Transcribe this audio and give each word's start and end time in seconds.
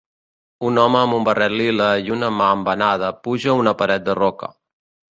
Un 0.69 0.79
home 0.83 0.97
amb 1.01 1.17
un 1.17 1.27
barret 1.27 1.53
lila 1.61 1.91
i 2.07 2.15
una 2.17 2.33
mà 2.41 2.49
embenada 2.57 3.15
puja 3.29 3.57
una 3.63 3.79
paret 3.85 4.11
de 4.13 4.21
roca. 4.25 4.55